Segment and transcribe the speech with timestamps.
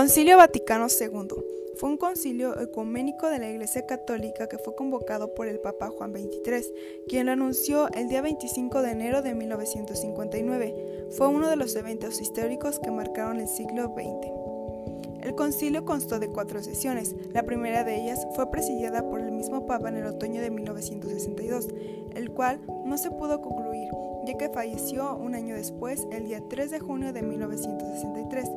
[0.00, 1.28] Concilio Vaticano II
[1.76, 6.14] fue un concilio ecuménico de la Iglesia Católica que fue convocado por el Papa Juan
[6.14, 6.72] XXIII,
[7.06, 11.08] quien lo anunció el día 25 de enero de 1959.
[11.10, 15.22] Fue uno de los eventos históricos que marcaron el siglo XX.
[15.22, 17.14] El concilio constó de cuatro sesiones.
[17.34, 21.68] La primera de ellas fue presidida por el mismo Papa en el otoño de 1962,
[22.14, 23.90] el cual no se pudo concluir,
[24.24, 28.48] ya que falleció un año después, el día 3 de junio de 1963.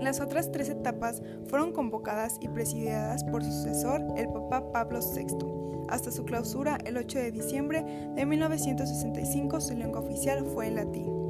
[0.00, 5.36] Las otras tres etapas fueron convocadas y presididas por su sucesor, el Papa Pablo VI.
[5.90, 11.20] Hasta su clausura, el 8 de diciembre de 1965, su lengua oficial fue el latín.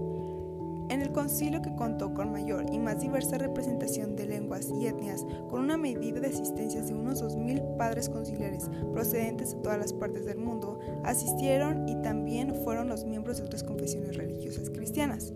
[0.88, 5.24] En el concilio que contó con mayor y más diversa representación de lenguas y etnias,
[5.48, 10.26] con una medida de asistencia de unos 2.000 padres conciliares procedentes de todas las partes
[10.26, 15.32] del mundo, asistieron y también fueron los miembros de otras confesiones religiosas cristianas.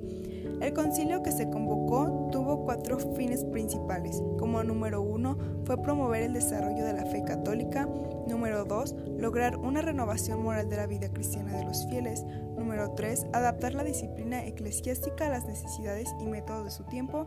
[0.60, 4.22] El concilio que se convocó tuvo cuatro fines principales.
[4.38, 7.88] Como número uno fue promover el desarrollo de la fe católica.
[8.26, 12.24] Número dos, lograr una renovación moral de la vida cristiana de los fieles.
[12.56, 17.26] Número tres, adaptar la disciplina eclesiástica a las necesidades y métodos de su tiempo.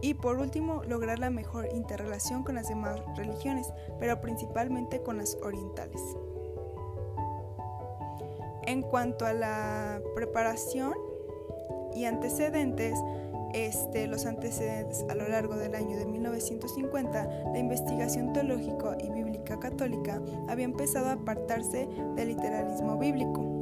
[0.00, 5.36] Y por último, lograr la mejor interrelación con las demás religiones, pero principalmente con las
[5.42, 6.00] orientales.
[8.64, 10.94] En cuanto a la preparación,
[11.94, 12.98] y antecedentes,
[13.54, 19.58] este, los antecedentes a lo largo del año de 1950, la investigación teológica y bíblica
[19.58, 23.52] católica había empezado a apartarse del literalismo bíblico.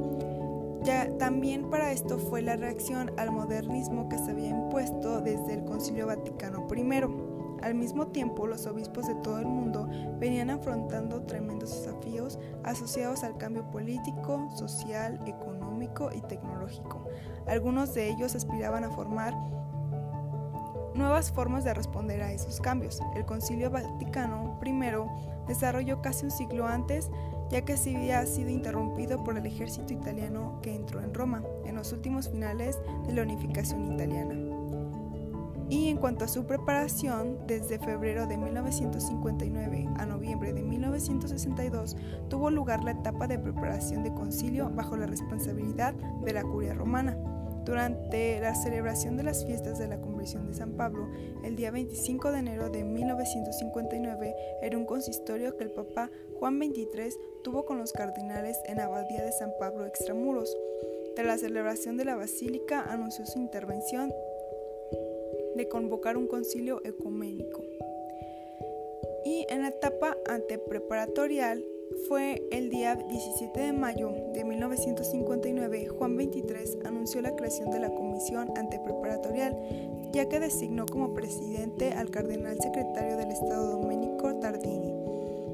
[0.83, 5.65] Ya también para esto fue la reacción al modernismo que se había impuesto desde el
[5.65, 7.63] Concilio Vaticano I.
[7.63, 9.87] Al mismo tiempo, los obispos de todo el mundo
[10.19, 17.07] venían afrontando tremendos desafíos asociados al cambio político, social, económico y tecnológico.
[17.47, 19.35] Algunos de ellos aspiraban a formar
[20.95, 23.01] nuevas formas de responder a esos cambios.
[23.15, 27.11] El Concilio Vaticano I desarrolló casi un siglo antes,
[27.51, 31.77] ya que se había sido interrumpido por el ejército italiano que entró en Roma en
[31.77, 34.50] los últimos finales de la unificación italiana.
[35.71, 41.97] Y en cuanto a su preparación, desde febrero de 1959 a noviembre de 1962
[42.29, 47.17] tuvo lugar la etapa de preparación de concilio bajo la responsabilidad de la curia romana.
[47.65, 51.09] Durante la celebración de las fiestas de la conversión de San Pablo,
[51.45, 57.15] el día 25 de enero de 1959, era un consistorio que el Papa Juan XXIII
[57.45, 60.57] tuvo con los cardinales en la abadía de San Pablo Extramuros.
[61.15, 64.11] Tras la celebración de la basílica, anunció su intervención
[65.57, 67.65] de convocar un concilio ecuménico.
[69.25, 71.65] Y en la etapa antepreparatorial
[72.09, 77.91] fue el día 17 de mayo de 1959, Juan XXIII anunció la creación de la
[77.91, 79.57] Comisión Antepreparatorial,
[80.13, 84.95] ya que designó como presidente al cardenal secretario del Estado Domenico Tardini.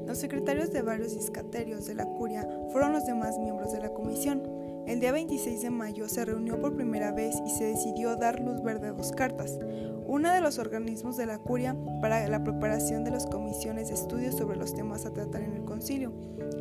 [0.05, 4.41] Los secretarios de varios discaterios de la curia fueron los demás miembros de la comisión.
[4.87, 8.63] El día 26 de mayo se reunió por primera vez y se decidió dar luz
[8.63, 9.59] verde a dos cartas,
[10.05, 14.35] una de los organismos de la curia para la preparación de las comisiones de estudios
[14.35, 16.13] sobre los temas a tratar en el concilio,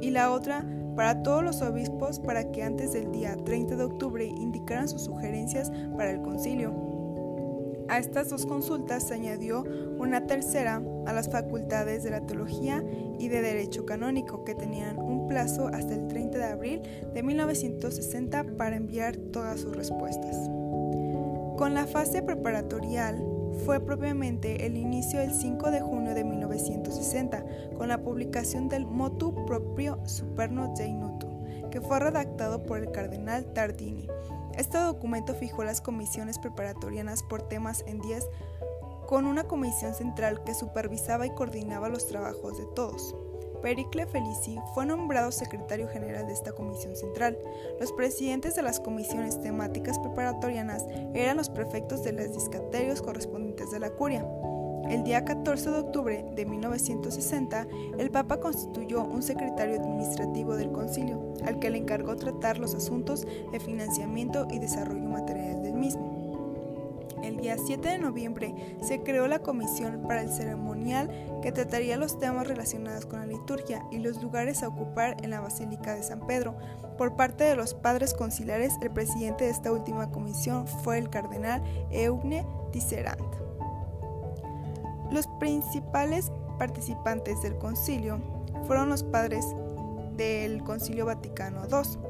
[0.03, 0.67] y la otra
[0.97, 5.71] para todos los obispos para que antes del día 30 de octubre indicaran sus sugerencias
[5.97, 6.96] para el concilio.
[7.97, 9.65] A estas dos consultas se añadió
[9.97, 12.85] una tercera a las facultades de la teología
[13.19, 16.83] y de derecho canónico que tenían un plazo hasta el 30 de abril
[17.15, 20.37] de 1960 para enviar todas sus respuestas.
[21.57, 23.17] Con la fase preparatorial
[23.65, 27.47] fue propiamente el inicio del 5 de junio de 1960
[27.79, 31.29] con la publicación del Motu Proprio Superno Nutu,
[31.71, 34.07] que fue redactado por el cardenal Tardini
[34.57, 38.29] este documento fijó las comisiones preparatorianas por temas en 10
[39.07, 43.15] con una comisión central que supervisaba y coordinaba los trabajos de todos.
[43.63, 47.39] Pericle Felici fue nombrado secretario general de esta comisión central.
[47.81, 53.81] Los presidentes de las comisiones temáticas preparatorianas eran los prefectos de los discaterios correspondientes de
[53.81, 54.25] la curia.
[54.89, 57.67] El día 14 de octubre de 1960,
[57.99, 63.27] el Papa constituyó un secretario administrativo del concilio, al que le encargó tratar los asuntos
[63.51, 66.17] de financiamiento y desarrollo material del mismo.
[67.25, 71.11] El día 7 de noviembre se creó la comisión para el ceremonial
[71.43, 75.41] que trataría los temas relacionados con la liturgia y los lugares a ocupar en la
[75.41, 76.55] Basílica de San Pedro.
[76.97, 81.65] Por parte de los padres conciliares, el presidente de esta última comisión fue el cardenal
[81.91, 83.56] Eugne Tisserand.
[85.11, 88.21] Los principales participantes del concilio
[88.67, 89.45] fueron los padres
[90.17, 92.01] del Concilio Vaticano II.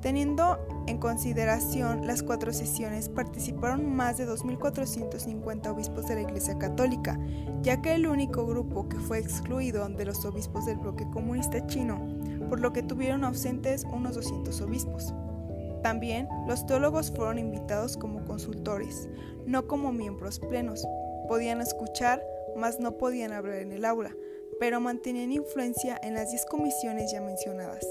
[0.00, 7.18] Teniendo en consideración las cuatro sesiones, participaron más de 2.450 obispos de la Iglesia Católica,
[7.62, 12.00] ya que el único grupo que fue excluido de los obispos del bloque comunista chino,
[12.48, 15.12] por lo que tuvieron ausentes unos 200 obispos.
[15.82, 19.08] También los teólogos fueron invitados como consultores,
[19.46, 20.86] no como miembros plenos.
[21.28, 22.24] Podían escuchar,
[22.56, 24.16] mas no podían hablar en el aula,
[24.58, 27.86] pero mantenían influencia en las 10 comisiones ya mencionadas.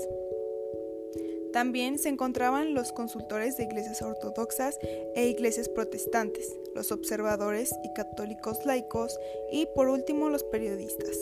[1.54, 4.78] También se encontraban los consultores de iglesias ortodoxas
[5.16, 9.18] e iglesias protestantes, los observadores y católicos laicos
[9.51, 11.18] y por último los periodistas.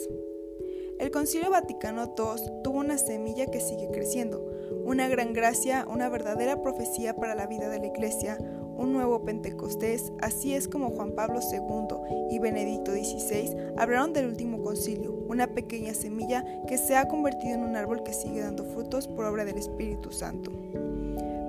[0.99, 4.45] El Concilio Vaticano II tuvo una semilla que sigue creciendo,
[4.85, 8.37] una gran gracia, una verdadera profecía para la vida de la Iglesia,
[8.77, 14.61] un nuevo Pentecostés, así es como Juan Pablo II y Benedicto XVI hablaron del último
[14.61, 19.07] concilio, una pequeña semilla que se ha convertido en un árbol que sigue dando frutos
[19.07, 20.51] por obra del Espíritu Santo.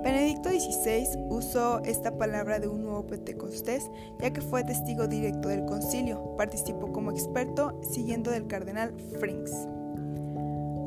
[0.03, 5.65] Benedicto XVI usó esta palabra de un nuevo Pentecostés, ya que fue testigo directo del
[5.65, 9.51] concilio, participó como experto siguiendo del cardenal Frings.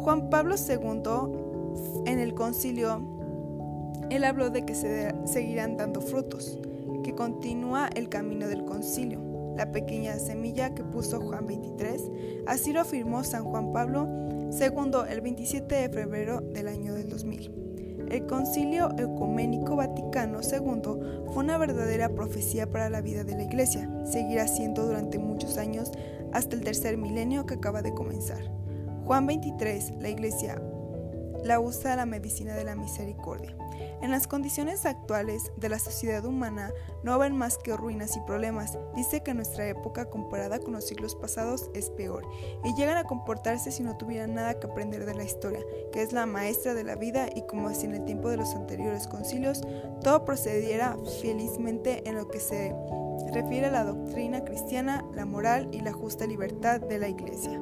[0.02, 3.19] Juan Pablo II en el concilio
[4.10, 6.58] él habló de que se seguirán dando frutos,
[7.02, 9.20] que continúa el camino del concilio,
[9.56, 12.10] la pequeña semilla que puso Juan 23,
[12.46, 14.08] así lo afirmó San Juan Pablo
[14.50, 17.60] II el 27 de febrero del año del 2000.
[18.10, 23.88] El Concilio Ecuménico Vaticano II fue una verdadera profecía para la vida de la Iglesia,
[24.04, 25.92] seguirá siendo durante muchos años
[26.32, 28.42] hasta el tercer milenio que acaba de comenzar.
[29.04, 30.60] Juan 23, la Iglesia
[31.44, 33.56] la usa la medicina de la misericordia.
[34.02, 36.72] En las condiciones actuales de la sociedad humana
[37.02, 38.78] no ven más que ruinas y problemas.
[38.94, 42.26] Dice que nuestra época comparada con los siglos pasados es peor
[42.64, 45.60] y llegan a comportarse si no tuvieran nada que aprender de la historia,
[45.92, 48.54] que es la maestra de la vida y como si en el tiempo de los
[48.54, 49.60] anteriores concilios
[50.02, 52.74] todo procediera felizmente en lo que se
[53.32, 57.60] refiere a la doctrina cristiana, la moral y la justa libertad de la Iglesia.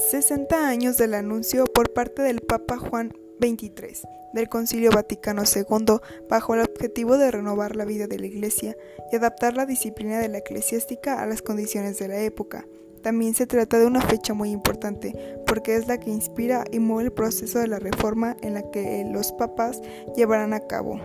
[0.00, 5.98] 60 años del anuncio por parte del Papa Juan XXIII del Concilio Vaticano II
[6.28, 8.76] bajo el objetivo de renovar la vida de la Iglesia
[9.12, 12.66] y adaptar la disciplina de la eclesiástica a las condiciones de la época.
[13.02, 15.14] También se trata de una fecha muy importante
[15.46, 19.04] porque es la que inspira y mueve el proceso de la reforma en la que
[19.10, 19.80] los papas
[20.16, 21.00] llevarán a cabo.